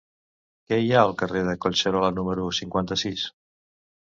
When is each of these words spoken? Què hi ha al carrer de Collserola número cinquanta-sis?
Què 0.71 0.79
hi 0.83 0.87
ha 0.95 1.03
al 1.09 1.13
carrer 1.19 1.43
de 1.49 1.53
Collserola 1.65 2.11
número 2.17 2.49
cinquanta-sis? 2.61 3.29